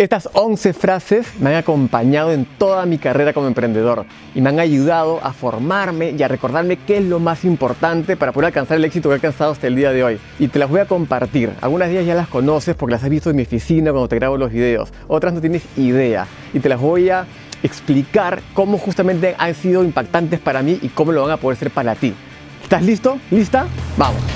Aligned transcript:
Estas 0.00 0.30
11 0.32 0.72
frases 0.72 1.26
me 1.40 1.50
han 1.50 1.56
acompañado 1.56 2.32
en 2.32 2.46
toda 2.46 2.86
mi 2.86 2.96
carrera 2.96 3.34
como 3.34 3.48
emprendedor 3.48 4.06
y 4.34 4.40
me 4.40 4.48
han 4.48 4.58
ayudado 4.58 5.22
a 5.22 5.34
formarme 5.34 6.12
y 6.12 6.22
a 6.22 6.28
recordarme 6.28 6.78
qué 6.78 6.96
es 6.96 7.04
lo 7.04 7.20
más 7.20 7.44
importante 7.44 8.16
para 8.16 8.32
poder 8.32 8.46
alcanzar 8.46 8.78
el 8.78 8.84
éxito 8.86 9.10
que 9.10 9.12
he 9.12 9.16
alcanzado 9.16 9.52
hasta 9.52 9.66
el 9.66 9.76
día 9.76 9.92
de 9.92 10.02
hoy. 10.02 10.18
Y 10.38 10.48
te 10.48 10.58
las 10.58 10.70
voy 10.70 10.80
a 10.80 10.86
compartir. 10.86 11.52
Algunas 11.60 11.88
de 11.88 11.96
ellas 11.96 12.06
ya 12.06 12.14
las 12.14 12.28
conoces 12.28 12.74
porque 12.76 12.92
las 12.92 13.04
has 13.04 13.10
visto 13.10 13.28
en 13.28 13.36
mi 13.36 13.42
oficina 13.42 13.90
cuando 13.90 14.08
te 14.08 14.16
grabo 14.16 14.38
los 14.38 14.50
videos. 14.50 14.90
Otras 15.06 15.34
no 15.34 15.42
tienes 15.42 15.64
idea. 15.76 16.26
Y 16.54 16.60
te 16.60 16.70
las 16.70 16.80
voy 16.80 17.10
a 17.10 17.26
explicar 17.62 18.40
cómo 18.54 18.78
justamente 18.78 19.34
han 19.36 19.54
sido 19.54 19.84
impactantes 19.84 20.40
para 20.40 20.62
mí 20.62 20.78
y 20.80 20.88
cómo 20.88 21.12
lo 21.12 21.24
van 21.24 21.32
a 21.32 21.36
poder 21.36 21.58
ser 21.58 21.70
para 21.70 21.94
ti. 21.94 22.14
¿Estás 22.62 22.82
listo? 22.82 23.18
¿Lista? 23.30 23.66
Vamos. 23.98 24.29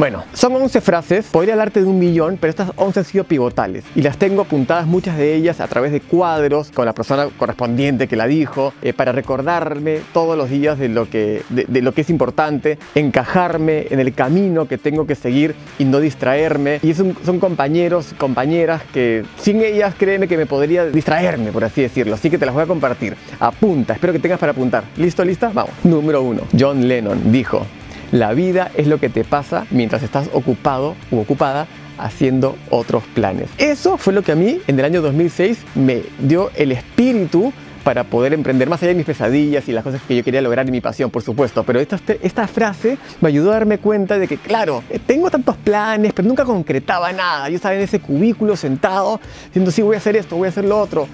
Bueno, 0.00 0.24
son 0.32 0.56
11 0.56 0.80
frases, 0.80 1.26
podría 1.26 1.52
hablarte 1.52 1.82
de 1.82 1.86
un 1.86 1.98
millón, 1.98 2.38
pero 2.40 2.48
estas 2.48 2.72
11 2.76 3.00
han 3.00 3.04
sido 3.04 3.24
pivotales 3.24 3.84
y 3.94 4.00
las 4.00 4.16
tengo 4.16 4.40
apuntadas 4.40 4.86
muchas 4.86 5.18
de 5.18 5.34
ellas 5.34 5.60
a 5.60 5.68
través 5.68 5.92
de 5.92 6.00
cuadros 6.00 6.70
con 6.70 6.86
la 6.86 6.94
persona 6.94 7.28
correspondiente 7.36 8.08
que 8.08 8.16
la 8.16 8.26
dijo, 8.26 8.72
eh, 8.80 8.94
para 8.94 9.12
recordarme 9.12 10.00
todos 10.14 10.38
los 10.38 10.48
días 10.48 10.78
de 10.78 10.88
lo, 10.88 11.10
que, 11.10 11.42
de, 11.50 11.82
lo 11.82 11.92
que 11.92 12.00
es 12.00 12.08
importante, 12.08 12.78
encajarme 12.94 13.88
en 13.90 14.00
el 14.00 14.14
camino 14.14 14.66
que 14.66 14.78
tengo 14.78 15.06
que 15.06 15.16
seguir 15.16 15.54
y 15.78 15.84
no 15.84 16.00
distraerme. 16.00 16.80
Y 16.82 16.94
son, 16.94 17.14
son 17.22 17.38
compañeros, 17.38 18.14
compañeras 18.16 18.80
que 18.94 19.26
sin 19.38 19.60
ellas 19.60 19.94
créeme 19.98 20.28
que 20.28 20.38
me 20.38 20.46
podría 20.46 20.86
distraerme, 20.86 21.52
por 21.52 21.62
así 21.62 21.82
decirlo. 21.82 22.14
Así 22.14 22.30
que 22.30 22.38
te 22.38 22.46
las 22.46 22.54
voy 22.54 22.62
a 22.62 22.66
compartir. 22.66 23.16
Apunta, 23.38 23.92
espero 23.92 24.14
que 24.14 24.18
tengas 24.18 24.38
para 24.38 24.52
apuntar. 24.52 24.82
¿Listo, 24.96 25.22
lista? 25.26 25.50
Vamos. 25.52 25.74
Número 25.84 26.22
uno. 26.22 26.44
John 26.58 26.88
Lennon 26.88 27.30
dijo, 27.30 27.66
la 28.12 28.32
vida 28.32 28.70
es 28.76 28.86
lo 28.86 28.98
que 28.98 29.08
te 29.08 29.24
pasa 29.24 29.66
mientras 29.70 30.02
estás 30.02 30.28
ocupado 30.32 30.96
u 31.10 31.18
ocupada 31.18 31.66
haciendo 31.98 32.56
otros 32.70 33.04
planes. 33.14 33.48
Eso 33.58 33.98
fue 33.98 34.12
lo 34.12 34.22
que 34.22 34.32
a 34.32 34.36
mí 34.36 34.60
en 34.66 34.78
el 34.78 34.84
año 34.84 35.02
2006 35.02 35.58
me 35.74 36.02
dio 36.18 36.50
el 36.56 36.72
espíritu 36.72 37.52
para 37.84 38.04
poder 38.04 38.32
emprender 38.32 38.68
más 38.68 38.82
allá 38.82 38.88
de 38.88 38.94
mis 38.94 39.06
pesadillas 39.06 39.68
y 39.68 39.72
las 39.72 39.84
cosas 39.84 40.00
que 40.06 40.16
yo 40.16 40.24
quería 40.24 40.42
lograr 40.42 40.68
y 40.68 40.70
mi 40.70 40.80
pasión, 40.80 41.10
por 41.10 41.22
supuesto. 41.22 41.64
Pero 41.64 41.80
esta, 41.80 41.98
esta 42.22 42.46
frase 42.46 42.98
me 43.20 43.28
ayudó 43.28 43.50
a 43.50 43.54
darme 43.54 43.78
cuenta 43.78 44.18
de 44.18 44.28
que, 44.28 44.36
claro, 44.36 44.82
tengo 45.06 45.30
tantos 45.30 45.56
planes, 45.56 46.12
pero 46.12 46.28
nunca 46.28 46.44
concretaba 46.44 47.12
nada. 47.12 47.48
Yo 47.48 47.56
estaba 47.56 47.74
en 47.74 47.82
ese 47.82 48.00
cubículo 48.00 48.56
sentado 48.56 49.20
diciendo, 49.46 49.70
sí, 49.70 49.82
voy 49.82 49.94
a 49.94 49.98
hacer 49.98 50.16
esto, 50.16 50.36
voy 50.36 50.46
a 50.46 50.50
hacer 50.50 50.64
lo 50.64 50.78
otro. 50.78 51.08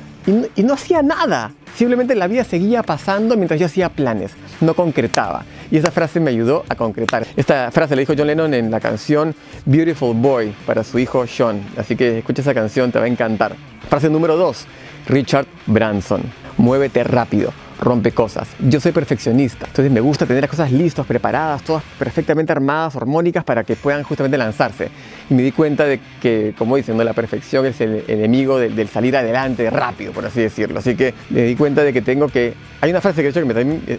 Y 0.57 0.65
no, 0.65 0.75
hacía 0.75 1.03
nada. 1.03 1.53
Simplemente 1.77 2.17
la 2.17 2.27
vida 2.27 2.43
seguía 2.43 2.83
pasando 2.83 3.37
mientras 3.37 3.61
yo 3.61 3.67
hacía 3.67 3.91
planes, 3.91 4.33
no 4.61 4.75
concretaba. 4.75 5.45
Y 5.71 5.77
esa 5.77 5.93
frase 5.93 6.19
me 6.19 6.31
ayudó 6.31 6.65
a 6.69 6.75
concretar. 6.75 7.25
Esta 7.37 7.71
frase 7.71 7.95
la 7.95 8.01
dijo 8.01 8.15
John 8.17 8.27
Lennon 8.27 8.53
en 8.55 8.71
la 8.71 8.81
canción 8.81 9.35
Beautiful 9.67 10.17
Boy 10.17 10.53
para 10.67 10.83
su 10.83 10.99
hijo 10.99 11.27
Sean. 11.29 11.61
Así 11.77 11.95
que 11.95 12.19
escucha 12.19 12.43
esa 12.43 12.55
canción, 12.55 12.91
te 12.91 12.99
va 12.99 13.05
a 13.05 13.09
encantar. 13.09 13.55
Frase 13.89 14.11
número 14.11 14.37
2, 14.37 14.67
Richard 15.09 15.47
Branson. 15.67 16.23
Muévete 16.59 17.05
rápido 17.05 17.53
rompe 17.81 18.13
cosas. 18.13 18.49
Yo 18.61 18.81
soy 18.81 18.93
perfeccionista, 18.93 19.67
entonces 19.67 19.93
me 19.93 20.01
gusta 20.01 20.27
tener 20.27 20.43
las 20.43 20.51
cosas 20.51 20.73
listas, 20.73 21.07
preparadas, 21.07 21.63
todas 21.63 21.83
perfectamente 21.99 22.53
armadas, 22.53 22.97
armónicas 22.97 23.45
para 23.45 23.65
que 23.65 23.77
puedan 23.77 24.03
justamente 24.03 24.39
lanzarse. 24.39 24.89
Y 25.29 25.35
me 25.35 25.43
di 25.43 25.53
cuenta 25.53 25.85
de 25.85 26.01
que, 26.21 26.55
como 26.57 26.77
dicen, 26.77 26.97
la 26.97 27.13
perfección 27.13 27.67
es 27.67 27.81
el 27.81 28.05
enemigo 28.09 28.59
del, 28.59 28.89
salir 28.89 29.17
adelante 29.17 29.69
rápido, 29.71 30.13
por 30.13 30.25
así 30.25 30.41
decirlo. 30.41 30.79
Así 30.79 30.95
que 30.97 31.15
me 31.31 31.43
di 31.43 31.57
cuenta 31.57 31.83
de 31.83 31.93
que 31.93 32.03
tengo 32.03 32.29
que... 32.29 32.55
Hay 32.81 32.91
una 32.91 33.01
frase 33.01 33.21
que 33.21 33.29
he 33.29 33.31
hecho 33.31 33.41
que 33.41 33.47
me 33.47 33.55
también... 33.55 33.83
Eh, 33.87 33.99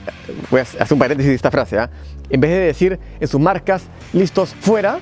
voy 0.50 0.60
a 0.60 0.64
hacer 0.64 0.88
un 0.92 1.00
paréntesis 1.00 1.30
de 1.30 1.36
esta 1.36 1.52
frase. 1.52 1.78
¿ah? 1.78 1.90
En 2.30 2.42
vez 2.42 2.52
de 2.52 2.60
decir 2.60 3.00
en 3.20 3.28
sus 3.28 3.40
marcas, 3.40 3.84
listos, 4.14 4.56
fuera, 4.60 5.00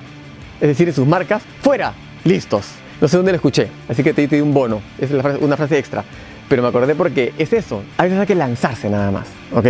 es 0.59 0.67
decir, 0.67 0.87
en 0.87 0.93
sus 0.93 1.07
marcas, 1.07 1.43
fuera, 1.61 1.93
listos. 2.23 2.65
No 3.01 3.07
sé 3.07 3.17
dónde 3.17 3.31
lo 3.31 3.35
escuché, 3.35 3.67
así 3.89 4.03
que 4.03 4.13
te 4.13 4.27
di 4.27 4.41
un 4.41 4.53
bono. 4.53 4.81
Es 4.99 5.11
una 5.11 5.57
frase 5.57 5.77
extra 5.77 6.03
pero 6.47 6.61
me 6.61 6.67
acordé 6.69 6.95
porque 6.95 7.33
es 7.37 7.53
eso. 7.53 7.83
A 7.97 8.03
veces 8.03 8.19
hay 8.19 8.27
que 8.27 8.35
lanzarse 8.35 8.89
nada 8.89 9.11
más, 9.11 9.27
¿ok? 9.53 9.67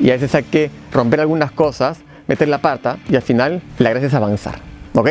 Y 0.00 0.10
a 0.10 0.14
veces 0.14 0.34
hay 0.34 0.44
que 0.44 0.70
romper 0.92 1.20
algunas 1.20 1.52
cosas, 1.52 1.98
meter 2.26 2.48
la 2.48 2.58
pata 2.58 2.98
y 3.08 3.16
al 3.16 3.22
final 3.22 3.62
la 3.78 3.90
gracia 3.90 4.08
es 4.08 4.14
avanzar, 4.14 4.56
¿ok? 4.94 5.08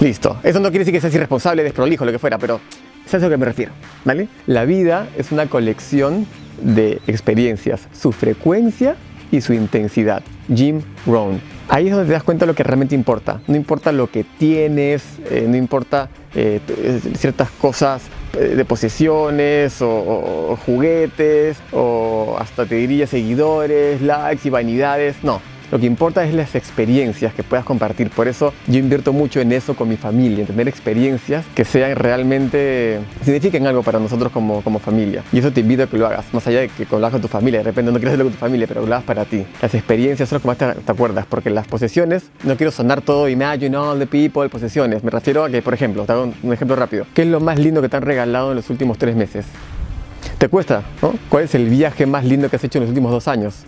Listo. 0.00 0.38
Eso 0.42 0.60
no 0.60 0.70
quiere 0.70 0.80
decir 0.80 0.94
que 0.94 1.00
seas 1.00 1.14
irresponsable, 1.14 1.62
desprolijo, 1.62 2.04
lo 2.04 2.12
que 2.12 2.18
fuera, 2.18 2.38
pero 2.38 2.60
es 3.04 3.14
a 3.14 3.18
eso 3.18 3.28
que 3.28 3.36
me 3.36 3.46
refiero, 3.46 3.72
¿vale? 4.04 4.28
La 4.46 4.64
vida 4.64 5.08
es 5.16 5.32
una 5.32 5.46
colección 5.46 6.26
de 6.60 7.00
experiencias, 7.06 7.88
su 7.92 8.12
frecuencia 8.12 8.96
y 9.30 9.40
su 9.40 9.52
intensidad. 9.52 10.22
Jim 10.52 10.82
Rohn. 11.06 11.40
Ahí 11.68 11.86
es 11.86 11.92
donde 11.92 12.06
te 12.06 12.12
das 12.12 12.22
cuenta 12.22 12.46
de 12.46 12.52
lo 12.52 12.56
que 12.56 12.62
realmente 12.62 12.94
importa. 12.94 13.40
No 13.46 13.54
importa 13.54 13.92
lo 13.92 14.10
que 14.10 14.24
tienes, 14.24 15.04
eh, 15.30 15.44
no 15.46 15.56
importa 15.56 16.08
eh, 16.38 17.00
ciertas 17.16 17.50
cosas 17.50 18.02
eh, 18.34 18.54
de 18.54 18.64
posesiones 18.64 19.82
o, 19.82 20.56
juguetes 20.64 21.58
o 21.72 22.36
hasta 22.38 22.64
te 22.64 22.76
diría 22.76 23.08
seguidores, 23.08 24.00
likes 24.00 24.46
y 24.46 24.50
vanidades. 24.50 25.16
No, 25.24 25.40
lo 25.70 25.78
que 25.78 25.86
importa 25.86 26.24
es 26.24 26.34
las 26.34 26.54
experiencias 26.54 27.34
que 27.34 27.42
puedas 27.42 27.64
compartir. 27.64 28.10
Por 28.10 28.28
eso 28.28 28.54
yo 28.66 28.78
invierto 28.78 29.12
mucho 29.12 29.40
en 29.40 29.52
eso 29.52 29.76
con 29.76 29.88
mi 29.88 29.96
familia, 29.96 30.40
en 30.40 30.46
tener 30.46 30.68
experiencias 30.68 31.44
que 31.54 31.64
sean 31.64 31.94
realmente, 31.96 33.00
signifiquen 33.22 33.66
algo 33.66 33.82
para 33.82 33.98
nosotros 33.98 34.32
como, 34.32 34.62
como 34.62 34.78
familia. 34.78 35.22
Y 35.32 35.38
eso 35.38 35.52
te 35.52 35.60
invito 35.60 35.82
a 35.82 35.86
que 35.86 35.98
lo 35.98 36.06
hagas, 36.06 36.32
más 36.32 36.46
allá 36.46 36.60
de 36.60 36.68
que 36.68 36.86
lo 36.90 36.98
hagas 36.98 37.12
con 37.12 37.20
tu 37.20 37.28
familia. 37.28 37.60
De 37.60 37.64
repente 37.64 37.92
no 37.92 37.98
quieres 37.98 38.14
hacerlo 38.14 38.24
con 38.24 38.32
tu 38.32 38.38
familia, 38.38 38.66
pero 38.66 38.86
lo 38.86 38.94
hagas 38.94 39.04
para 39.04 39.24
ti. 39.24 39.44
Las 39.60 39.74
experiencias 39.74 40.28
son 40.28 40.36
lo 40.36 40.42
que 40.42 40.48
más 40.48 40.58
te, 40.58 40.90
acuerdas, 40.92 41.26
porque 41.28 41.50
las 41.50 41.66
posesiones, 41.66 42.30
no 42.44 42.56
quiero 42.56 42.70
sonar 42.70 43.02
todo 43.02 43.28
imagine 43.28 43.76
all 43.76 43.98
the 43.98 44.06
people, 44.06 44.48
posesiones. 44.48 45.04
Me 45.04 45.10
refiero 45.10 45.44
a 45.44 45.50
que, 45.50 45.60
por 45.60 45.74
ejemplo, 45.74 46.04
te 46.04 46.12
hago 46.12 46.32
un 46.42 46.52
ejemplo 46.52 46.76
rápido. 46.76 47.06
¿Qué 47.14 47.22
es 47.22 47.28
lo 47.28 47.40
más 47.40 47.58
lindo 47.58 47.82
que 47.82 47.88
te 47.88 47.96
han 47.96 48.02
regalado 48.02 48.50
en 48.50 48.56
los 48.56 48.70
últimos 48.70 48.96
tres 48.98 49.16
meses? 49.16 49.46
Te 50.38 50.48
cuesta, 50.48 50.82
¿no? 51.02 51.14
¿Cuál 51.28 51.44
es 51.44 51.54
el 51.54 51.68
viaje 51.68 52.06
más 52.06 52.24
lindo 52.24 52.48
que 52.48 52.56
has 52.56 52.64
hecho 52.64 52.78
en 52.78 52.84
los 52.84 52.90
últimos 52.90 53.10
dos 53.10 53.28
años? 53.28 53.64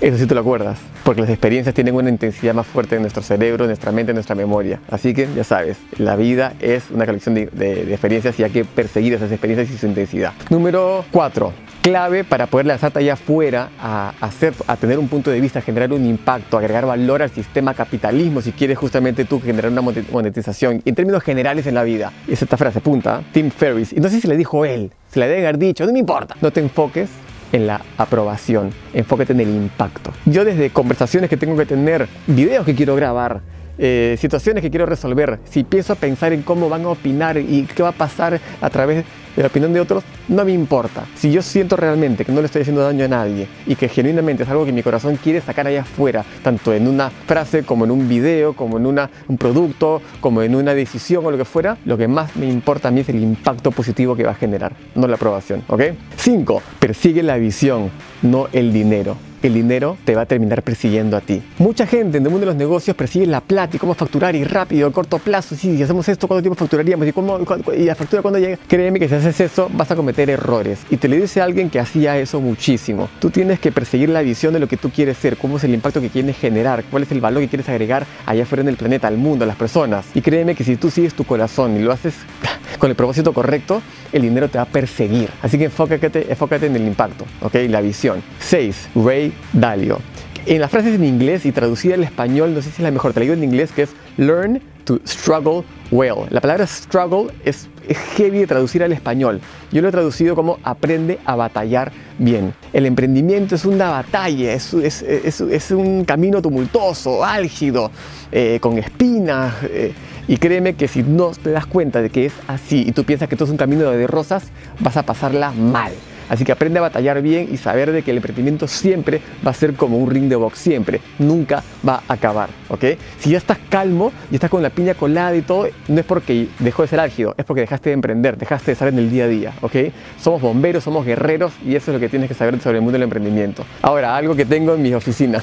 Eso 0.00 0.16
sí 0.16 0.26
te 0.26 0.34
lo 0.36 0.42
acuerdas, 0.42 0.78
porque 1.02 1.22
las 1.22 1.30
experiencias 1.30 1.74
tienen 1.74 1.92
una 1.92 2.08
intensidad 2.08 2.54
más 2.54 2.68
fuerte 2.68 2.94
en 2.94 3.02
nuestro 3.02 3.20
cerebro, 3.20 3.64
en 3.64 3.70
nuestra 3.70 3.90
mente, 3.90 4.12
en 4.12 4.14
nuestra 4.14 4.36
memoria. 4.36 4.80
Así 4.88 5.12
que 5.12 5.28
ya 5.34 5.42
sabes, 5.42 5.76
la 5.96 6.14
vida 6.14 6.54
es 6.60 6.84
una 6.92 7.04
colección 7.04 7.34
de, 7.34 7.42
experiencias 7.90 8.38
y 8.38 8.44
hay 8.44 8.50
que 8.50 8.64
perseguir 8.64 9.14
esas 9.14 9.32
experiencias 9.32 9.74
y 9.74 9.76
su 9.76 9.86
intensidad. 9.86 10.34
Número 10.50 11.04
4 11.10 11.52
clave 11.82 12.22
para 12.22 12.46
poder 12.46 12.66
lanzarte 12.66 12.98
allá 12.98 13.14
afuera 13.14 13.70
a, 13.80 14.12
hacer, 14.20 14.52
a 14.66 14.76
tener 14.76 14.98
un 14.98 15.08
punto 15.08 15.30
de 15.30 15.40
vista, 15.40 15.62
generar 15.62 15.90
un 15.92 16.04
impacto, 16.04 16.58
agregar 16.58 16.84
valor 16.84 17.22
al 17.22 17.30
sistema 17.30 17.72
capitalismo 17.72 18.42
si 18.42 18.52
quieres 18.52 18.76
justamente 18.76 19.24
tú 19.24 19.40
generar 19.40 19.72
una 19.72 19.80
monetización 19.80 20.82
en 20.84 20.94
términos 20.94 21.22
generales 21.22 21.66
en 21.66 21.74
la 21.74 21.84
vida. 21.84 22.12
Es 22.26 22.42
esta 22.42 22.58
frase, 22.58 22.80
punta, 22.80 23.22
Tim 23.32 23.50
Ferriss. 23.50 23.94
Y 23.94 24.00
no 24.00 24.10
sé 24.10 24.20
si 24.20 24.28
le 24.28 24.36
dijo 24.36 24.66
él, 24.66 24.92
se 25.10 25.18
le 25.18 25.28
debe 25.28 25.46
haber 25.46 25.56
dicho, 25.56 25.86
no 25.86 25.92
me 25.92 25.98
importa. 25.98 26.36
No 26.42 26.50
te 26.50 26.60
enfoques 26.60 27.08
en 27.52 27.66
la 27.66 27.80
aprobación, 27.96 28.70
enfócate 28.92 29.32
en 29.32 29.40
el 29.40 29.48
impacto. 29.48 30.12
Yo 30.26 30.44
desde 30.44 30.70
conversaciones 30.70 31.30
que 31.30 31.36
tengo 31.36 31.56
que 31.56 31.66
tener, 31.66 32.08
videos 32.26 32.64
que 32.64 32.74
quiero 32.74 32.94
grabar, 32.96 33.40
eh, 33.78 34.16
situaciones 34.18 34.62
que 34.62 34.70
quiero 34.70 34.86
resolver, 34.86 35.38
si 35.44 35.60
empiezo 35.60 35.92
a 35.92 35.96
pensar 35.96 36.32
en 36.32 36.42
cómo 36.42 36.68
van 36.68 36.84
a 36.84 36.88
opinar 36.88 37.38
y 37.38 37.66
qué 37.74 37.82
va 37.82 37.90
a 37.90 37.92
pasar 37.92 38.40
a 38.60 38.70
través 38.70 39.04
de 39.38 39.44
la 39.44 39.48
opinión 39.48 39.72
de 39.72 39.78
otros, 39.78 40.02
no 40.26 40.44
me 40.44 40.50
importa. 40.50 41.06
Si 41.14 41.30
yo 41.30 41.42
siento 41.42 41.76
realmente 41.76 42.24
que 42.24 42.32
no 42.32 42.40
le 42.40 42.46
estoy 42.46 42.62
haciendo 42.62 42.82
daño 42.82 43.04
a 43.04 43.08
nadie 43.08 43.46
y 43.66 43.76
que 43.76 43.88
genuinamente 43.88 44.42
es 44.42 44.48
algo 44.48 44.64
que 44.64 44.72
mi 44.72 44.82
corazón 44.82 45.14
quiere 45.14 45.40
sacar 45.40 45.68
allá 45.68 45.82
afuera, 45.82 46.24
tanto 46.42 46.74
en 46.74 46.88
una 46.88 47.10
frase 47.10 47.62
como 47.62 47.84
en 47.84 47.92
un 47.92 48.08
video, 48.08 48.54
como 48.54 48.78
en 48.78 48.86
una, 48.86 49.08
un 49.28 49.38
producto, 49.38 50.02
como 50.20 50.42
en 50.42 50.56
una 50.56 50.74
decisión 50.74 51.24
o 51.24 51.30
lo 51.30 51.38
que 51.38 51.44
fuera, 51.44 51.78
lo 51.84 51.96
que 51.96 52.08
más 52.08 52.34
me 52.34 52.46
importa 52.46 52.88
a 52.88 52.90
mí 52.90 53.02
es 53.02 53.08
el 53.10 53.22
impacto 53.22 53.70
positivo 53.70 54.16
que 54.16 54.24
va 54.24 54.32
a 54.32 54.34
generar, 54.34 54.72
no 54.96 55.06
la 55.06 55.14
aprobación. 55.14 55.62
¿Ok? 55.68 55.82
5. 56.16 56.62
Persigue 56.80 57.22
la 57.22 57.36
visión, 57.36 57.92
no 58.22 58.48
el 58.52 58.72
dinero 58.72 59.27
el 59.46 59.54
dinero 59.54 59.96
te 60.04 60.14
va 60.14 60.22
a 60.22 60.26
terminar 60.26 60.62
persiguiendo 60.62 61.16
a 61.16 61.20
ti. 61.20 61.42
Mucha 61.58 61.86
gente 61.86 62.18
en 62.18 62.24
el 62.24 62.30
mundo 62.30 62.40
de 62.40 62.52
los 62.52 62.56
negocios 62.56 62.96
persigue 62.96 63.26
la 63.26 63.40
plata 63.40 63.76
y 63.76 63.78
cómo 63.78 63.94
facturar 63.94 64.34
y 64.34 64.44
rápido, 64.44 64.88
a 64.88 64.92
corto 64.92 65.18
plazo. 65.18 65.54
Si 65.54 65.82
hacemos 65.82 66.08
esto, 66.08 66.26
¿cuánto 66.26 66.42
tiempo 66.42 66.58
facturaríamos? 66.58 67.06
¿Y, 67.06 67.12
cómo, 67.12 67.38
y 67.76 67.84
la 67.84 67.94
factura 67.94 68.22
cuando 68.22 68.38
llega? 68.38 68.58
Créeme 68.66 68.98
que 68.98 69.08
si 69.08 69.14
haces 69.14 69.40
eso 69.40 69.70
vas 69.72 69.90
a 69.90 69.96
cometer 69.96 70.28
errores. 70.30 70.80
Y 70.90 70.96
te 70.96 71.08
lo 71.08 71.16
dice 71.16 71.40
alguien 71.40 71.70
que 71.70 71.80
hacía 71.80 72.18
eso 72.18 72.40
muchísimo. 72.40 73.08
Tú 73.20 73.30
tienes 73.30 73.60
que 73.60 73.72
perseguir 73.72 74.08
la 74.08 74.22
visión 74.22 74.52
de 74.52 74.60
lo 74.60 74.68
que 74.68 74.76
tú 74.76 74.90
quieres 74.90 75.16
ser, 75.18 75.36
cómo 75.36 75.56
es 75.58 75.64
el 75.64 75.74
impacto 75.74 76.00
que 76.00 76.10
quieres 76.10 76.36
generar, 76.36 76.84
cuál 76.90 77.02
es 77.04 77.12
el 77.12 77.20
valor 77.20 77.42
que 77.42 77.48
quieres 77.48 77.68
agregar 77.68 78.06
allá 78.26 78.42
afuera 78.42 78.62
en 78.62 78.68
el 78.68 78.76
planeta, 78.76 79.08
al 79.08 79.16
mundo, 79.16 79.44
a 79.44 79.48
las 79.48 79.56
personas. 79.56 80.06
Y 80.14 80.20
créeme 80.20 80.54
que 80.54 80.64
si 80.64 80.76
tú 80.76 80.90
sigues 80.90 81.14
tu 81.14 81.24
corazón 81.24 81.76
y 81.76 81.80
lo 81.80 81.92
haces 81.92 82.14
con 82.78 82.90
el 82.90 82.96
propósito 82.96 83.32
correcto, 83.32 83.82
el 84.12 84.22
dinero 84.22 84.48
te 84.48 84.58
va 84.58 84.62
a 84.62 84.66
perseguir. 84.66 85.30
Así 85.42 85.58
que 85.58 85.64
enfócate, 85.64 86.26
enfócate 86.30 86.66
en 86.66 86.76
el 86.76 86.86
impacto, 86.86 87.24
¿ok? 87.42 87.54
La 87.68 87.80
visión. 87.80 88.22
6. 88.40 88.90
Ray 88.94 89.32
Dalio. 89.52 89.98
En 90.46 90.60
las 90.60 90.70
frases 90.70 90.94
en 90.94 91.04
inglés 91.04 91.44
y 91.44 91.52
traducida 91.52 91.94
al 91.94 92.04
español, 92.04 92.54
no 92.54 92.62
sé 92.62 92.70
si 92.70 92.76
es 92.76 92.80
la 92.80 92.90
mejor, 92.90 93.12
te 93.12 93.20
la 93.20 93.24
digo 93.24 93.34
en 93.34 93.44
inglés, 93.44 93.70
que 93.70 93.82
es 93.82 93.90
Learn 94.16 94.62
to 94.84 94.98
struggle 95.04 95.62
well. 95.90 96.26
La 96.30 96.40
palabra 96.40 96.66
struggle 96.66 97.30
es, 97.44 97.68
heavy 98.16 98.38
de 98.38 98.46
traducir 98.46 98.82
al 98.82 98.92
español. 98.92 99.40
Yo 99.70 99.82
lo 99.82 99.88
he 99.88 99.90
traducido 99.90 100.34
como 100.34 100.58
aprende 100.62 101.18
a 101.26 101.36
batallar 101.36 101.92
bien. 102.18 102.54
El 102.72 102.86
emprendimiento 102.86 103.56
es 103.56 103.66
una 103.66 103.90
batalla, 103.90 104.54
es, 104.54 105.70
un 105.70 106.04
camino 106.06 106.40
tumultuoso, 106.40 107.22
álgido, 107.22 107.90
eh, 108.32 108.58
con 108.60 108.78
espinas. 108.78 109.54
Eh, 109.64 109.92
y 110.28 110.36
créeme 110.36 110.74
que 110.74 110.86
si 110.86 111.02
no 111.02 111.30
te 111.30 111.50
das 111.50 111.66
cuenta 111.66 112.00
de 112.02 112.10
que 112.10 112.26
es 112.26 112.34
así 112.46 112.84
y 112.86 112.92
tú 112.92 113.04
piensas 113.04 113.28
que 113.28 113.34
esto 113.34 113.44
es 113.44 113.50
un 113.50 113.56
camino 113.56 113.90
de 113.90 114.06
rosas, 114.06 114.44
vas 114.78 114.96
a 114.96 115.02
pasarla 115.02 115.50
mal. 115.50 115.92
Así 116.28 116.44
que 116.44 116.52
aprende 116.52 116.78
a 116.78 116.82
batallar 116.82 117.22
bien 117.22 117.48
y 117.50 117.56
saber 117.56 117.90
de 117.90 118.02
que 118.02 118.10
el 118.10 118.18
emprendimiento 118.18 118.68
siempre 118.68 119.22
va 119.46 119.50
a 119.50 119.54
ser 119.54 119.74
como 119.74 119.96
un 119.96 120.10
ring 120.10 120.28
de 120.28 120.36
box, 120.36 120.58
siempre, 120.58 121.00
nunca 121.18 121.62
va 121.86 122.02
a 122.06 122.12
acabar, 122.12 122.50
¿ok? 122.68 122.84
Si 123.18 123.30
ya 123.30 123.38
estás 123.38 123.58
calmo 123.70 124.12
y 124.30 124.34
estás 124.34 124.50
con 124.50 124.62
la 124.62 124.70
piña 124.70 124.94
colada 124.94 125.34
y 125.34 125.42
todo, 125.42 125.68
no 125.88 126.00
es 126.00 126.04
porque 126.04 126.48
dejó 126.58 126.82
de 126.82 126.88
ser 126.88 127.00
álgido, 127.00 127.34
es 127.38 127.44
porque 127.44 127.62
dejaste 127.62 127.90
de 127.90 127.94
emprender, 127.94 128.36
dejaste 128.36 128.66
de 128.66 128.72
estar 128.72 128.88
en 128.88 128.98
el 128.98 129.10
día 129.10 129.24
a 129.24 129.28
día, 129.28 129.52
¿ok? 129.62 129.76
Somos 130.20 130.42
bomberos, 130.42 130.84
somos 130.84 131.06
guerreros 131.06 131.52
y 131.64 131.74
eso 131.74 131.90
es 131.90 131.94
lo 131.94 132.00
que 132.00 132.10
tienes 132.10 132.28
que 132.28 132.34
saber 132.34 132.60
sobre 132.60 132.76
el 132.76 132.82
mundo 132.82 132.96
del 132.96 133.04
emprendimiento. 133.04 133.64
Ahora, 133.80 134.14
algo 134.14 134.36
que 134.36 134.44
tengo 134.44 134.74
en 134.74 134.82
mi 134.82 134.92
oficina, 134.92 135.42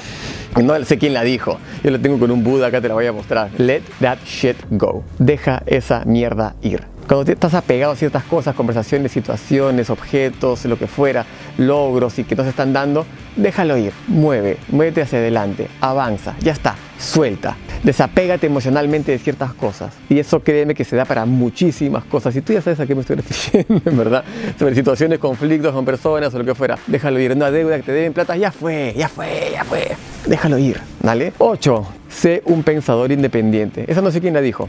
no 0.62 0.84
sé 0.84 0.98
quién 0.98 1.14
la 1.14 1.22
dijo, 1.22 1.58
yo 1.82 1.90
lo 1.90 2.00
tengo 2.00 2.18
con 2.18 2.30
un 2.30 2.42
Buda, 2.42 2.68
acá 2.68 2.80
te 2.80 2.88
la 2.88 2.94
voy 2.94 3.06
a 3.06 3.12
mostrar. 3.12 3.50
Let 3.58 3.82
that 4.00 4.18
shit 4.24 4.56
go. 4.70 5.02
Deja 5.18 5.62
esa 5.66 6.04
mierda 6.04 6.54
ir. 6.62 6.95
Cuando 7.06 7.30
estás 7.30 7.54
apegado 7.54 7.92
a 7.92 7.96
ciertas 7.96 8.24
cosas, 8.24 8.56
conversaciones, 8.56 9.12
situaciones, 9.12 9.90
objetos, 9.90 10.64
lo 10.64 10.76
que 10.76 10.88
fuera, 10.88 11.24
logros 11.56 12.18
y 12.18 12.24
que 12.24 12.34
no 12.34 12.42
se 12.42 12.48
están 12.48 12.72
dando, 12.72 13.06
déjalo 13.36 13.76
ir, 13.76 13.92
mueve, 14.08 14.56
muévete 14.70 15.02
hacia 15.02 15.20
adelante, 15.20 15.68
avanza, 15.80 16.34
ya 16.40 16.50
está, 16.50 16.74
suelta. 16.98 17.56
Desapégate 17.84 18.48
emocionalmente 18.48 19.12
de 19.12 19.18
ciertas 19.18 19.54
cosas. 19.54 19.94
Y 20.08 20.18
eso 20.18 20.40
créeme 20.40 20.74
que 20.74 20.82
se 20.82 20.96
da 20.96 21.04
para 21.04 21.24
muchísimas 21.26 22.04
cosas. 22.04 22.34
Y 22.34 22.40
tú 22.40 22.52
ya 22.52 22.60
sabes 22.60 22.80
a 22.80 22.86
qué 22.86 22.96
me 22.96 23.02
estoy 23.02 23.16
refiriendo, 23.22 23.88
en 23.88 23.96
verdad. 23.96 24.24
Sobre 24.58 24.74
situaciones, 24.74 25.20
conflictos 25.20 25.72
con 25.72 25.84
personas 25.84 26.34
o 26.34 26.38
lo 26.38 26.44
que 26.44 26.56
fuera. 26.56 26.76
Déjalo 26.88 27.20
ir. 27.20 27.30
Una 27.30 27.52
deuda 27.52 27.76
que 27.76 27.84
te 27.84 27.92
deben 27.92 28.14
plata, 28.14 28.36
ya 28.36 28.50
fue, 28.50 28.92
ya 28.96 29.08
fue, 29.08 29.50
ya 29.52 29.62
fue. 29.62 29.96
Déjalo 30.26 30.58
ir, 30.58 30.80
¿vale? 31.02 31.32
8. 31.38 31.86
Sé 32.08 32.42
un 32.46 32.64
pensador 32.64 33.12
independiente. 33.12 33.84
Esa 33.86 34.00
no 34.00 34.10
sé 34.10 34.20
quién 34.20 34.34
la 34.34 34.40
dijo. 34.40 34.68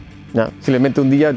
Simplemente 0.61 1.01
un 1.01 1.09
día 1.09 1.33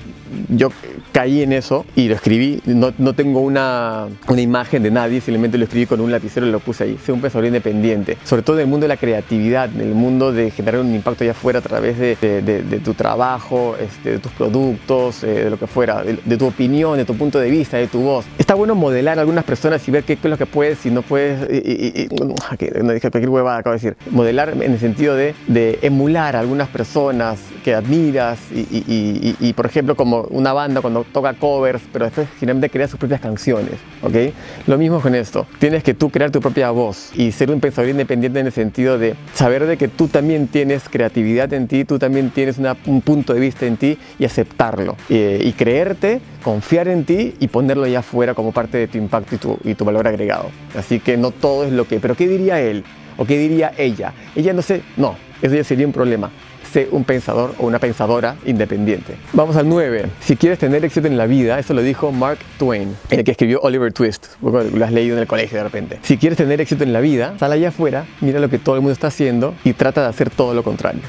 yo 0.48 0.70
caí 1.12 1.42
en 1.42 1.52
eso 1.52 1.84
y 1.96 2.08
lo 2.08 2.14
escribí. 2.14 2.60
No, 2.66 2.92
no 2.98 3.14
tengo 3.14 3.40
una, 3.40 4.06
una, 4.28 4.40
imagen 4.40 4.82
de 4.82 4.90
nadie, 4.90 5.20
simplemente 5.20 5.58
lo 5.58 5.64
escribí 5.64 5.86
con 5.86 6.00
un 6.00 6.10
lapicero 6.10 6.46
y 6.46 6.50
lo 6.50 6.60
puse 6.60 6.84
ahí. 6.84 6.98
Sé 7.04 7.12
un 7.12 7.20
pensador 7.20 7.46
independiente, 7.46 8.16
sobre 8.24 8.42
todo 8.42 8.56
en 8.56 8.62
el 8.62 8.68
mundo 8.68 8.84
de 8.84 8.88
la 8.88 8.96
creatividad, 8.96 9.70
en 9.74 9.80
el 9.80 9.94
mundo 9.94 10.32
de 10.32 10.50
generar 10.50 10.80
un 10.80 10.94
impacto 10.94 11.24
allá 11.24 11.32
afuera 11.32 11.58
a 11.58 11.62
través 11.62 11.98
de, 11.98 12.16
de, 12.20 12.80
tu 12.80 12.94
trabajo, 12.94 13.76
este, 13.80 14.12
de 14.12 14.18
tus 14.18 14.32
productos, 14.32 15.22
eh, 15.24 15.44
de 15.44 15.50
lo 15.50 15.58
que 15.58 15.66
fuera, 15.66 16.02
de, 16.02 16.36
tu 16.36 16.46
opinión, 16.46 16.96
de 16.96 17.04
tu 17.04 17.14
punto 17.14 17.38
de 17.38 17.50
vista, 17.50 17.76
de 17.76 17.86
tu 17.86 18.00
voz. 18.00 18.24
Está 18.38 18.54
bueno 18.54 18.74
modelar 18.74 19.18
a 19.18 19.22
algunas 19.22 19.44
personas 19.44 19.86
y 19.86 19.90
ver 19.90 20.04
qué, 20.04 20.14
es 20.14 20.24
lo 20.24 20.38
que 20.38 20.46
puedes 20.46 20.84
y 20.86 20.90
no 20.90 21.02
puedes. 21.02 21.40
Y, 21.50 22.08
no 22.82 22.92
dije 22.92 23.10
cualquier 23.10 23.28
hueva, 23.28 23.56
acabo 23.56 23.72
de 23.74 23.80
decir. 23.80 23.96
Modelar 24.10 24.50
en 24.50 24.72
el 24.72 24.78
sentido 24.78 25.14
de 25.16 25.34
emular 25.82 26.36
a 26.36 26.40
algunas 26.40 26.68
personas 26.68 27.38
que 27.60 27.74
admiras 27.74 28.38
y, 28.52 28.79
y, 28.86 29.52
por 29.54 29.66
ejemplo, 29.66 29.94
como 29.96 30.22
una 30.30 30.52
banda 30.52 30.80
cuando 30.80 31.04
toca 31.04 31.34
covers, 31.34 31.82
pero 31.92 32.04
después 32.06 32.28
finalmente 32.38 32.70
crea 32.70 32.88
sus 32.88 32.98
propias 32.98 33.20
canciones, 33.20 33.74
¿ok? 34.02 34.32
Lo 34.66 34.78
mismo 34.78 35.00
con 35.00 35.14
esto. 35.14 35.46
Tienes 35.58 35.82
que 35.82 35.94
tú 35.94 36.10
crear 36.10 36.30
tu 36.30 36.40
propia 36.40 36.70
voz 36.70 37.10
y 37.14 37.32
ser 37.32 37.50
un 37.50 37.60
pensador 37.60 37.90
independiente 37.90 38.40
en 38.40 38.46
el 38.46 38.52
sentido 38.52 38.98
de 38.98 39.14
saber 39.34 39.66
de 39.66 39.76
que 39.76 39.88
tú 39.88 40.08
también 40.08 40.48
tienes 40.48 40.88
creatividad 40.88 41.52
en 41.52 41.68
ti, 41.68 41.84
tú 41.84 41.98
también 41.98 42.30
tienes 42.30 42.56
un 42.86 43.00
punto 43.00 43.34
de 43.34 43.40
vista 43.40 43.66
en 43.66 43.76
ti 43.76 43.98
y 44.18 44.24
aceptarlo. 44.24 44.96
y 45.08 45.52
creerte, 45.52 46.20
confiar 46.42 46.88
en 46.88 47.04
ti 47.04 47.34
y 47.40 47.48
ponerlo 47.48 47.84
allá 47.84 48.00
afuera 48.00 48.34
como 48.34 48.52
parte 48.52 48.78
de 48.78 48.88
tu 48.88 48.98
impacto 48.98 49.34
y 49.34 49.38
tu, 49.38 49.58
y 49.64 49.74
tu 49.74 49.84
valor 49.84 50.06
agregado. 50.06 50.50
Así 50.76 51.00
que 51.00 51.16
no 51.16 51.30
todo 51.30 51.64
es 51.64 51.72
lo 51.72 51.86
que... 51.86 52.00
Pero 52.00 52.14
¿qué 52.14 52.28
diría 52.28 52.60
él? 52.60 52.84
¿O 53.16 53.24
qué 53.24 53.36
diría 53.36 53.72
ella? 53.76 54.14
Ella 54.34 54.52
no 54.52 54.62
sé, 54.62 54.82
no, 54.96 55.16
eso 55.42 55.54
ya 55.54 55.64
sería 55.64 55.86
un 55.86 55.92
problema 55.92 56.30
sé 56.70 56.88
un 56.90 57.04
pensador 57.04 57.54
o 57.58 57.66
una 57.66 57.78
pensadora 57.78 58.36
independiente. 58.46 59.16
Vamos 59.32 59.56
al 59.56 59.68
9. 59.68 60.06
Si 60.20 60.36
quieres 60.36 60.58
tener 60.58 60.84
éxito 60.84 61.06
en 61.06 61.16
la 61.16 61.26
vida, 61.26 61.58
eso 61.58 61.74
lo 61.74 61.82
dijo 61.82 62.12
Mark 62.12 62.38
Twain, 62.58 62.96
el 63.10 63.24
que 63.24 63.32
escribió 63.32 63.60
Oliver 63.62 63.92
Twist. 63.92 64.26
Lo 64.42 64.84
has 64.84 64.92
leído 64.92 65.16
en 65.16 65.22
el 65.22 65.26
colegio 65.26 65.58
de 65.58 65.64
repente. 65.64 65.98
Si 66.02 66.16
quieres 66.16 66.36
tener 66.36 66.60
éxito 66.60 66.84
en 66.84 66.92
la 66.92 67.00
vida, 67.00 67.34
sal 67.38 67.52
allá 67.52 67.68
afuera, 67.68 68.06
mira 68.20 68.40
lo 68.40 68.48
que 68.48 68.58
todo 68.58 68.74
el 68.76 68.80
mundo 68.80 68.92
está 68.92 69.08
haciendo 69.08 69.54
y 69.64 69.72
trata 69.72 70.02
de 70.02 70.08
hacer 70.08 70.30
todo 70.30 70.54
lo 70.54 70.62
contrario. 70.62 71.02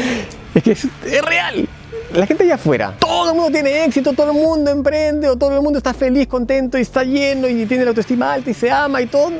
es 0.54 0.62
que 0.62 0.72
es, 0.72 0.86
es 1.04 1.22
real 1.22 1.68
la 2.14 2.26
gente 2.26 2.44
allá 2.44 2.56
afuera, 2.56 2.96
todo 2.98 3.30
el 3.30 3.36
mundo 3.36 3.52
tiene 3.52 3.84
éxito, 3.84 4.12
todo 4.12 4.32
el 4.32 4.36
mundo 4.36 4.70
emprende, 4.70 5.28
o 5.28 5.36
todo 5.36 5.54
el 5.54 5.62
mundo 5.62 5.78
está 5.78 5.94
feliz, 5.94 6.26
contento 6.26 6.76
y 6.76 6.80
está 6.80 7.04
lleno 7.04 7.48
y 7.48 7.66
tiene 7.66 7.84
la 7.84 7.90
autoestima 7.90 8.32
alta 8.32 8.50
y 8.50 8.54
se 8.54 8.70
ama 8.70 9.00
y 9.00 9.06
todo. 9.06 9.32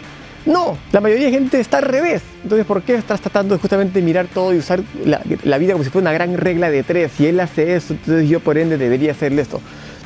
No, 0.47 0.79
la 0.93 1.01
mayoría 1.01 1.27
de 1.27 1.33
gente 1.33 1.61
está 1.61 1.79
al 1.79 1.85
revés. 1.85 2.23
Entonces, 2.43 2.67
¿por 2.67 2.83
qué 2.83 2.95
estás 2.95 3.21
tratando 3.21 3.59
de 3.59 4.03
mirar 4.03 4.27
todo 4.27 4.55
y 4.55 4.59
usar 4.59 4.81
la, 5.05 5.21
la, 5.45 5.59
vida 5.59 5.73
como 5.73 5.85
si 5.85 5.91
fuera 5.91 6.05
una 6.05 6.13
gran 6.13 6.37
regla 6.37 6.71
de 6.71 6.83
tres? 6.83 7.13
Si 7.17 7.27
él 7.27 7.41
hace 7.41 7.75
eso, 7.75 7.93
entonces 7.93 8.29
yo 8.29 8.41
por 8.41 8.57
ende 8.57 8.79
debería 8.79 9.13
hacerle 9.13 9.43
esto. 9.43 9.61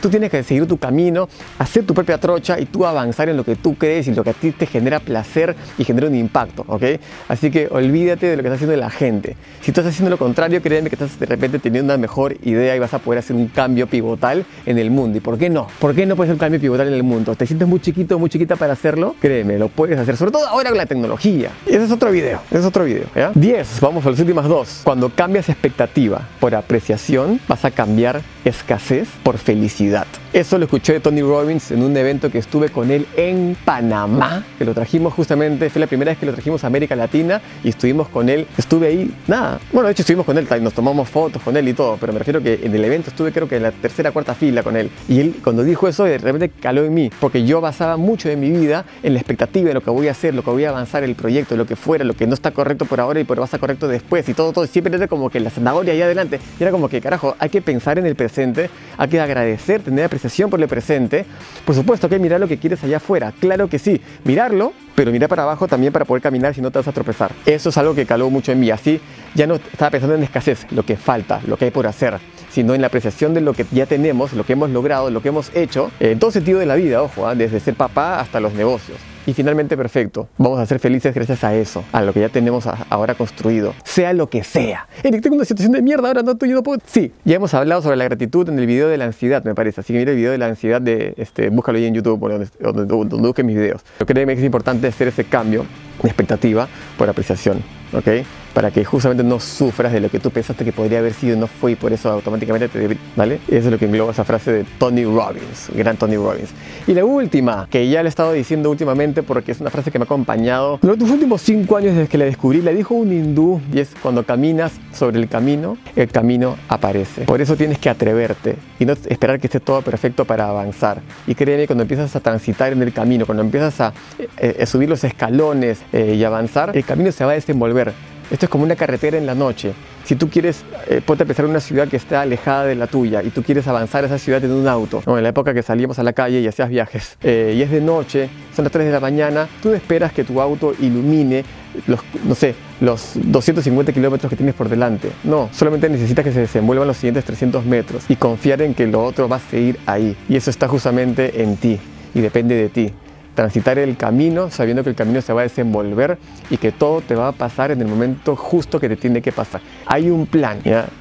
Tú 0.05 0.11
tienes 0.11 0.31
que 0.31 0.43
seguir 0.43 0.67
tu 0.67 0.77
camino, 0.77 1.31
hacer 1.59 1.87
tu 1.87 1.95
propia 1.95 2.19
trocha 2.19 2.61
y 2.61 2.67
tú 2.67 2.85
avanzar 2.85 3.31
en 3.31 3.39
lo 3.39 3.43
que 3.43 3.57
tú 3.57 3.75
crees 3.77 4.07
y 4.07 4.13
lo 4.13 4.23
que 4.23 4.29
a 4.29 4.33
ti 4.35 4.53
te 4.53 4.67
genera 4.67 5.01
placer 5.01 5.57
y 5.79 5.85
genera 5.85 6.09
un 6.09 6.15
impacto, 6.15 6.63
¿ok? 6.69 6.83
Así 7.27 7.51
que 7.51 7.69
olvídate 7.71 8.27
de 8.27 8.37
lo 8.37 8.43
que 8.43 8.49
está 8.49 8.57
haciendo 8.57 8.77
la 8.77 8.91
gente. 8.91 9.35
Si 9.63 9.73
tú 9.73 9.81
estás 9.81 9.95
haciendo 9.95 10.11
lo 10.11 10.19
contrario, 10.19 10.61
créeme 10.61 10.91
que 10.91 10.97
estás 10.97 11.19
de 11.19 11.25
repente 11.25 11.59
teniendo 11.59 11.95
una 11.95 11.99
mejor 11.99 12.37
idea 12.43 12.77
y 12.77 12.79
vas 12.79 12.93
a 12.93 12.99
poder 12.99 13.21
hacer 13.21 13.35
un 13.35 13.47
cambio 13.47 13.87
pivotal 13.87 14.45
en 14.67 14.77
el 14.77 14.91
mundo. 14.91 15.17
¿Y 15.17 15.23
por 15.23 15.39
qué 15.39 15.49
no? 15.49 15.69
¿Por 15.79 15.95
qué 15.95 16.05
no 16.05 16.17
puedes 16.17 16.29
hacer 16.29 16.35
un 16.35 16.41
cambio 16.41 16.61
pivotal 16.61 16.89
en 16.89 16.93
el 16.93 17.03
mundo? 17.03 17.35
¿Te 17.35 17.47
sientes 17.47 17.67
muy 17.67 17.81
chiquito, 17.81 18.19
muy 18.19 18.29
chiquita 18.29 18.57
para 18.57 18.75
hacerlo? 18.75 19.17
Créeme, 19.23 19.59
lo 19.59 19.71
puedes 19.71 19.99
hacer, 19.99 20.19
sobre 20.19 20.33
todo 20.33 20.47
ahora 20.47 20.69
con 20.69 20.77
la 20.77 20.85
tecnología. 20.85 21.49
Ese 21.65 21.85
es 21.85 21.91
otro 21.91 22.11
video, 22.11 22.43
ese 22.51 22.59
es 22.59 22.67
otro 22.67 22.85
video, 22.85 23.07
¿ya? 23.17 23.33
10, 23.35 23.81
vamos 23.81 24.05
a 24.05 24.11
las 24.11 24.21
últimas 24.21 24.47
dos. 24.47 24.83
Cuando 24.85 25.09
cambias 25.09 25.49
expectativa 25.49 26.29
por 26.41 26.55
apreciación, 26.55 27.41
vas 27.49 27.65
a 27.65 27.71
cambiar 27.71 28.21
escasez 28.45 29.09
por 29.23 29.39
felicidad. 29.39 29.94
calidad. 29.95 30.24
Eso 30.35 30.59
lo 30.59 30.65
escuché 30.65 30.95
de 30.95 30.99
Tony 30.99 31.23
Robbins 31.23 31.71
en 31.71 31.81
un 31.85 31.97
evento 31.97 32.29
que 32.29 32.39
estuve 32.39 32.69
con 32.69 32.91
él 32.91 33.07
en 33.17 33.57
Panamá, 33.65 34.45
que 34.59 34.65
lo 34.65 34.75
trajimos 34.75 35.13
justamente, 35.13 35.71
fue 35.71 35.79
la 35.79 35.87
primera 35.87 36.11
vez 36.11 36.19
que 36.19 36.27
lo 36.27 36.33
trajimos 36.33 36.65
a 36.65 36.67
América 36.67 36.97
Latina 36.97 37.41
y 37.63 37.69
estuvimos 37.69 38.09
con 38.09 38.29
él, 38.29 38.49
estuve 38.59 38.89
ahí, 38.89 39.15
nada, 39.29 39.61
bueno, 39.73 39.87
de 39.87 39.93
hecho 39.93 40.03
estuvimos 40.03 40.27
con 40.27 40.37
él, 40.37 40.49
nos 40.61 40.73
tomamos 40.75 41.09
fotos 41.09 41.41
con 41.41 41.57
él 41.57 41.69
y 41.69 41.73
todo, 41.73 41.99
pero 42.01 42.13
me 42.13 42.19
refiero 42.19 42.43
que 42.43 42.59
en 42.65 42.75
el 42.75 42.85
evento 42.85 43.11
estuve 43.11 43.31
creo 43.31 43.49
que 43.49 43.59
en 43.59 43.63
la 43.63 43.71
tercera 43.71 44.11
cuarta 44.11 44.35
fila 44.35 44.65
con 44.65 44.77
él. 44.77 44.91
Y 45.09 45.21
él 45.21 45.37
cuando 45.41 45.63
dijo 45.63 45.87
eso, 45.87 46.03
de 46.03 46.19
repente 46.19 46.51
caló 46.61 46.85
en 46.85 46.93
mí, 46.93 47.13
porque 47.21 47.47
yo 47.47 47.61
basaba 47.61 47.97
mucho 47.97 48.29
de 48.29 48.35
mi 48.35 48.51
vida 48.51 48.87
en 49.05 49.15
la 49.15 49.21
expectativa 49.21 49.69
de 49.69 49.75
lo 49.75 49.83
que 49.83 49.91
voy 49.91 50.09
a 50.09 50.11
hacer, 50.11 50.35
lo 50.35 50.43
que 50.43 50.51
voy 50.51 50.65
a 50.65 50.71
avanzar, 50.71 51.05
el 51.05 51.15
proyecto, 51.15 51.55
lo 51.55 51.65
que 51.65 51.77
fuera, 51.77 52.03
lo 52.03 52.15
que 52.15 52.27
no 52.27 52.35
está 52.35 52.51
correcto 52.51 52.87
por 52.87 52.99
ahora 52.99 53.21
y 53.21 53.25
por 53.25 53.39
va 53.39 53.45
a 53.45 53.47
estar 53.47 53.61
correcto 53.61 53.87
después 53.87 54.29
y 54.29 54.35
todo, 54.35 54.53
todo, 54.53 54.67
siempre 54.67 54.97
era 54.97 55.07
como 55.07 55.31
que 55.31 55.39
la 55.39 55.51
zanahoria 55.51 55.93
ahí 55.93 56.03
adelante. 56.03 56.41
Y 56.59 56.63
era 56.65 56.73
como 56.73 56.89
que, 56.89 57.01
carajo, 57.01 57.37
hay 57.39 57.51
que 57.51 57.63
pensar 57.63 58.01
en 58.01 58.07
el 58.07 58.17
presente, 58.17 58.69
hay 58.99 59.09
que 59.09 59.21
agradecer, 59.21 59.81
tener 59.81 60.07
por 60.51 60.61
el 60.61 60.69
presente, 60.69 61.27
por 61.65 61.75
supuesto 61.75 62.09
que 62.09 62.19
mirar 62.19 62.41
lo 62.41 62.49
que 62.49 62.59
quieres 62.59 62.83
allá 62.83 62.97
afuera. 62.97 63.33
Claro 63.41 63.69
que 63.69 63.79
sí, 63.79 64.01
mirarlo, 64.25 64.73
pero 64.95 65.13
mirar 65.13 65.29
para 65.29 65.43
abajo 65.43 65.69
también 65.69 65.93
para 65.93 66.05
poder 66.05 66.23
caminar 66.23 66.55
si 66.55 66.61
no 66.61 66.71
te 66.71 66.79
vas 66.79 66.89
a 66.89 66.93
tropezar. 66.93 67.33
Eso 67.47 67.69
es 67.69 67.79
algo 67.79 67.95
que 67.95 68.07
caló 68.07 68.31
mucho 68.31 68.51
en 68.51 68.61
mí. 68.61 68.71
Así 68.71 69.01
ya 69.35 69.47
no 69.47 69.57
estaba 69.57 69.91
pensando 69.91 70.15
en 70.15 70.23
escasez, 70.23 70.67
lo 70.71 70.83
que 70.85 70.97
falta, 70.97 71.41
lo 71.47 71.57
que 71.57 71.67
hay 71.67 71.71
por 71.71 71.87
hacer, 71.87 72.19
sino 72.51 72.75
en 72.75 72.81
la 72.81 72.87
apreciación 72.87 73.35
de 73.35 73.43
lo 73.43 73.53
que 73.53 73.67
ya 73.71 73.87
tenemos, 73.87 74.33
lo 74.33 74.45
que 74.45 74.55
hemos 74.55 74.71
logrado, 74.71 75.11
lo 75.11 75.21
que 75.21 75.29
hemos 75.29 75.55
hecho, 75.55 75.91
en 76.01 76.19
todo 76.19 76.31
sentido 76.31 76.59
de 76.59 76.67
la 76.67 76.75
vida, 76.75 77.03
ojo, 77.03 77.27
¿ah? 77.27 77.35
desde 77.35 77.61
ser 77.61 77.75
papá 77.75 78.21
hasta 78.21 78.41
los 78.41 78.55
negocios. 78.55 78.99
Y 79.27 79.33
finalmente, 79.33 79.77
perfecto. 79.77 80.29
Vamos 80.37 80.59
a 80.59 80.67
ser 80.67 80.79
felices 80.79 81.15
gracias 81.15 81.43
a 81.45 81.55
eso, 81.55 81.83
a 81.93 82.03
lo 82.03 82.13
que 82.13 82.21
ya 82.21 82.29
tenemos 82.29 82.67
ahora 82.91 83.15
construido. 83.15 83.75
Sea 83.85 84.13
lo 84.13 84.29
que 84.29 84.45
sea. 84.45 84.87
Eric, 85.03 85.23
tengo 85.23 85.37
una 85.37 85.45
situación 85.45 85.73
de 85.73 85.83
mierda, 85.83 86.09
ahora 86.09 86.23
no, 86.23 86.33
estoy 86.33 86.51
no 86.51 86.63
puedo. 86.63 86.81
Sí, 86.87 87.13
ya 87.25 87.37
hemos 87.37 87.55
hablado 87.55 87.83
sobre 87.83 87.97
la 87.97 88.05
gratitud 88.05 88.49
en 88.49 88.59
el 88.59 88.67
video 88.67 88.89
de 88.89 88.99
la 88.99 89.07
ansiedad, 89.07 89.43
me 89.45 89.55
parece. 89.55 89.81
Así 89.81 89.93
que 89.93 89.99
mira 89.99 90.11
el 90.11 90.17
video 90.17 90.33
de 90.33 90.39
la 90.39 90.47
ansiedad 90.47 90.81
de, 90.81 91.15
este, 91.17 91.49
búscalo 91.49 91.79
ahí 91.79 91.87
en 91.87 91.95
YouTube, 91.95 92.21
donde, 92.21 92.49
donde, 92.61 92.85
donde, 92.87 93.43
mis 93.45 93.57
videos. 93.57 93.83
Yo 93.99 94.07
creo 94.07 94.27
que 94.27 94.33
es 94.33 94.45
importante 94.45 94.87
hacer 94.87 95.09
ese 95.09 95.25
cambio 95.25 95.65
de 96.03 96.09
expectativa 96.09 96.69
por 96.97 97.09
apreciación, 97.09 97.63
¿ok? 97.93 98.09
para 98.55 98.71
que 98.71 98.85
justamente 98.85 99.25
no 99.25 99.41
sufras 99.41 99.93
de 99.93 100.01
lo 100.01 100.09
que 100.09 100.21
tú 100.21 100.31
pensaste 100.31 100.65
que 100.65 100.73
podría 100.73 101.01
haber 101.01 101.13
sido 101.13 101.37
y 101.37 101.39
no 101.39 101.49
fue 101.49 101.73
y 101.73 101.75
por 101.75 101.93
eso 101.93 102.11
automáticamente 102.11 102.69
te 102.69 102.97
¿vale? 103.17 103.41
Eso 103.49 103.67
es 103.67 103.67
lo 103.67 103.79
que 103.79 103.87
engloba 103.87 104.13
esa 104.13 104.25
frase 104.25 104.53
de 104.53 104.65
Tony 104.79 105.05
Robbins, 105.05 105.71
gran 105.75 105.97
Tony 105.97 106.17
Robbins. 106.17 106.51
Y 106.87 106.95
la 106.95 107.05
última, 107.05 107.67
que 107.69 107.89
ya 107.89 108.03
le 108.03 108.09
he 108.09 108.11
estado 108.11 108.33
diciendo 108.33 108.71
últimamente 108.71 109.23
porque 109.23 109.53
es 109.53 109.61
una 109.61 109.71
frase 109.71 109.91
que 109.91 109.99
me 109.99 110.05
ha 110.05 110.07
acompañado 110.07 110.79
los 110.83 111.11
últimos 111.11 111.43
cinco 111.43 111.77
años 111.77 111.97
desde 111.97 112.09
que 112.09 112.17
la 112.17 112.25
descubrí, 112.25 112.63
la 112.63 112.71
dijo 112.71 112.95
un 112.95 113.13
hindú 113.13 113.61
y 113.73 113.81
es 113.81 113.91
cuando 114.01 114.25
caminas 114.25 114.73
sobre 114.93 115.19
el 115.19 115.29
camino, 115.29 115.77
el 115.97 116.09
camino 116.09 116.57
aparece. 116.69 117.23
Por 117.23 117.41
eso 117.41 117.57
tienes 117.57 117.79
que 117.79 117.91
atreverte 117.91 118.57
y 118.79 118.85
no 118.85 118.93
esperar 118.93 119.41
que 119.41 119.49
esté 119.49 119.59
todo 119.59 119.83
perfecto 119.83 120.25
para 120.25 120.49
avanzar. 120.49 121.01
Y 121.27 121.35
créeme, 121.35 121.67
cuando 121.67 121.83
empiezas 121.83 122.15
a 122.15 122.21
transitar 122.21 122.73
en 122.73 122.83
el 122.83 122.93
camino, 122.93 123.27
cuando 123.27 123.43
empiezas 123.43 123.81
a, 123.81 123.93
eh, 124.19 124.57
eh, 124.59 124.67
subir 124.67 124.89
los 124.89 125.03
escalones 125.03 125.81
eh, 125.93 126.15
y 126.17 126.25
avanzar, 126.25 126.77
el 126.77 126.85
camino 126.85 127.13
se 127.13 127.25
va 127.25 127.33
a 127.33 127.35
desenvolver 127.35 127.93
Esto 128.31 128.47
es 128.47 128.51
como 128.51 128.65
una 128.65 128.77
carretera 128.77 129.17
en 129.19 129.27
la 129.27 129.35
noche. 129.35 129.75
Si 130.05 130.17
tú 130.17 130.29
quieres, 130.29 130.65
eh, 130.89 131.01
ponte 131.05 131.25
a 131.25 131.43
en 131.43 131.51
una 131.51 131.61
ciudad 131.61 131.89
que 131.89 131.97
está 131.97 132.21
alejada 132.21 132.67
de 132.67 132.75
la 132.75 132.87
tuya 132.87 133.23
y 133.23 133.31
tú 133.31 133.43
quieres 133.43 133.67
avanzar 133.67 134.05
a 134.05 134.07
esa 134.07 134.19
ciudad 134.19 134.45
en 134.45 134.53
un 134.53 134.69
auto, 134.69 135.03
en 135.07 135.23
la 135.23 135.31
época 135.31 135.55
que 135.55 135.63
salíamos 135.63 135.99
a 135.99 136.03
la 136.03 136.13
calle 136.13 136.41
y 136.41 136.47
hacías 136.47 136.69
viajes, 136.69 137.17
eh, 137.23 137.55
y 137.57 137.63
es 137.63 137.71
de 137.71 137.81
noche, 137.81 138.29
son 138.55 138.65
las 138.65 138.73
3 138.73 138.87
de 138.87 138.93
la 138.93 139.01
mañana, 139.01 139.49
tú 139.63 139.73
esperas 139.73 140.13
que 140.13 140.23
tu 140.23 140.43
auto 140.43 140.75
ilumine 140.79 141.43
los, 141.87 142.01
no 142.25 142.35
sé, 142.35 142.55
los 142.83 143.13
250 143.15 143.93
kilómetros 143.93 144.29
que 144.29 144.37
tienes 144.37 144.55
por 144.55 144.69
delante. 144.69 145.11
No, 145.25 145.49
solamente 145.53 145.89
necesitas 145.89 146.23
que 146.23 146.33
se 146.33 146.41
desenvuelvan 146.41 146.87
los 146.87 146.99
siguientes 146.99 147.25
300 147.25 147.65
metros 147.65 148.05
y 148.09 148.17
confiar 148.17 148.61
en 148.61 148.75
que 148.75 148.87
lo 148.87 149.03
otro 149.03 149.27
va 149.27 149.37
a 149.37 149.41
seguir 149.41 149.79
ahí. 149.87 150.17
Y 150.29 150.37
eso 150.37 150.51
está 150.51 150.69
justamente 150.69 151.43
en 151.43 151.57
ti 151.57 151.81
y 152.15 152.21
depende 152.21 152.55
de 152.55 152.69
ti 152.69 152.93
transitar 153.35 153.79
el 153.79 153.97
camino 153.97 154.51
sabiendo 154.51 154.83
que 154.83 154.91
el 154.91 154.97
camino 154.97 155.21
se 155.21 155.33
va 155.33 155.41
a 155.41 155.45
desenvolver 155.45 156.19
y 156.51 156.57
que 156.57 156.73
todo 156.73 157.01
te 157.01 157.15
va 157.15 157.29
a 157.29 157.33
pasar 157.33 157.71
en 157.71 157.81
el 157.81 157.89
momento 157.89 158.37
justo 158.37 158.81
que 158.81 158.89
te 158.89 158.97
tiene 158.97 159.21
que 159.21 159.33
pasar. 159.33 159.61
Hay 159.87 160.11
un 160.11 160.27
plan, 160.27 160.61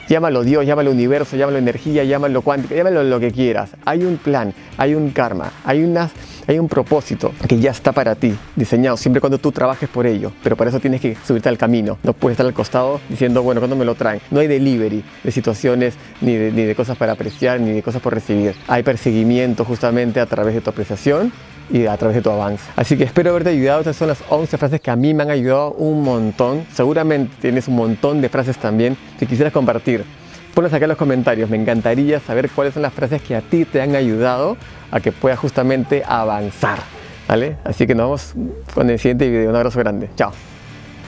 llámalo 0.10 0.44
Dios, 0.44 0.66
llámalo 0.66 0.92
universo, 0.92 1.38
llámalo 1.38 1.58
energía, 1.58 2.04
llámalo 2.04 2.42
cuántica, 2.42 2.75
llámalo 2.75 3.04
lo 3.04 3.20
que 3.20 3.32
quieras. 3.32 3.72
Hay 3.86 4.04
un 4.04 4.18
plan, 4.18 4.54
hay 4.78 4.96
un 4.96 5.12
karma, 5.12 5.52
hay, 5.63 5.84
hay 6.48 6.60
un 6.60 6.68
propósito 6.68 7.32
que 7.48 7.60
ya 7.60 7.72
está 7.72 7.92
para 7.92 8.16
ti, 8.16 8.36
diseñado, 8.56 8.98
siempre 8.98 9.22
cuando 9.22 9.38
tú 9.38 9.52
trabajes 9.52 9.90
por 9.90 10.06
ello, 10.06 10.32
pero 10.44 10.56
para 10.56 10.70
eso 10.70 10.80
tienes 10.80 11.02
que 11.02 11.16
subirte 11.25 11.50
al 11.50 11.58
camino. 11.58 11.98
No 12.04 12.13
puedes 12.13 12.34
estar 12.34 12.46
al 12.46 12.54
costado 12.54 13.00
diciendo, 13.10 13.44
bueno, 13.44 13.62
¿cuándo 13.62 13.75
me 13.75 13.86
lo 13.86 13.96
traen? 13.96 14.22
No 14.32 14.40
hay 14.40 14.48
delivery 14.48 15.04
de 15.24 15.32
situaciones, 15.32 15.96
ni 16.22 16.36
de, 16.36 16.52
ni 16.52 16.63
de 16.63 16.75
cosas 16.75 16.98
para 16.98 17.13
apreciar, 17.13 17.60
ni 17.60 17.72
de 17.72 17.84
cosas 17.84 18.02
por 18.02 18.13
recibir. 18.13 18.56
Hay 18.68 18.84
perseguimiento 18.84 19.66
justamente 19.66 20.20
a 20.20 20.25
través 20.25 20.56
de 20.56 20.62
tu 20.62 20.70
apreciación 20.70 21.32
y 21.70 21.86
a 21.86 21.96
través 21.98 22.15
de 22.15 22.22
tu 22.22 22.29
avance. 22.29 22.63
Así 22.75 22.98
que 22.98 23.03
espero 23.03 23.32
haberte 23.32 23.50
ayudado. 23.50 23.79
Estas 23.79 23.96
son 23.96 24.08
las 24.08 24.24
11 24.29 24.58
frases 24.58 24.82
que 24.82 24.91
a 24.91 24.96
mí 24.96 25.13
me 25.13 25.24
han 25.24 25.32
ayudado 25.32 25.72
un 25.74 26.03
montón. 26.03 26.65
Seguramente 26.74 27.34
tienes 27.41 27.67
un 27.67 27.75
montón 27.75 28.22
de 28.22 28.29
frases 28.29 28.58
también 28.58 28.98
que 29.20 29.25
quisieras 29.25 29.53
compartir. 29.53 30.03
Ponlas 30.53 30.74
acá 30.74 30.86
en 30.86 30.89
los 30.89 30.98
comentarios. 30.98 31.50
Me 31.50 31.58
encantaría 31.58 32.20
saber 32.20 32.50
cuáles 32.50 32.74
son 32.74 32.84
las 32.84 32.93
frases 32.93 33.22
que 33.22 33.36
a 33.36 33.41
ti 33.41 33.65
te 33.65 33.82
han 33.82 33.96
ayudado 33.96 34.58
a 34.91 35.00
que 35.00 35.12
puedas 35.12 35.39
justamente 35.39 36.03
avanzar. 36.05 36.79
¿Vale? 37.27 37.58
Así 37.63 37.88
que 37.88 37.96
nos 37.96 38.36
vemos 38.38 38.55
con 38.74 38.89
el 38.89 39.00
siguiente 39.00 39.29
video. 39.29 39.50
Un 39.50 39.55
abrazo 39.55 39.79
grande. 39.79 40.10
Chao. 40.15 40.52